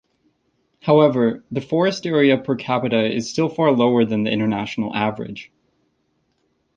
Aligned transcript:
However, 0.81 1.45
the 1.51 1.61
forest 1.61 2.07
area 2.07 2.35
per 2.35 2.55
capita 2.55 3.03
is 3.07 3.29
still 3.29 3.49
far 3.49 3.71
lower 3.71 4.03
than 4.03 4.23
the 4.23 4.31
international 4.31 4.95
average. 4.95 5.51